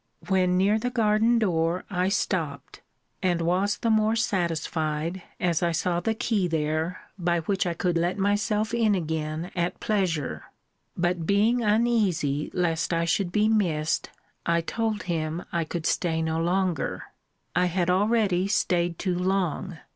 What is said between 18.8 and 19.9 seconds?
too long.